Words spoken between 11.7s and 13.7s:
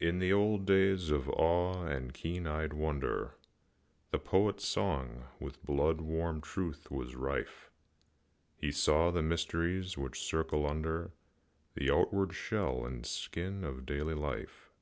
The outward shell and skin